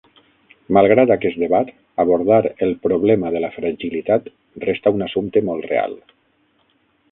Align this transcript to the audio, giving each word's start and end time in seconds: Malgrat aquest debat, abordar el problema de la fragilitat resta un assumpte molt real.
Malgrat 0.77 1.11
aquest 1.15 1.37
debat, 1.41 1.69
abordar 2.05 2.39
el 2.67 2.73
problema 2.87 3.31
de 3.37 3.43
la 3.45 3.53
fragilitat 3.59 4.33
resta 4.67 4.95
un 4.99 5.09
assumpte 5.11 5.47
molt 5.51 5.71
real. 5.73 5.97